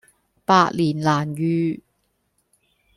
[0.45, 1.83] 百年難遇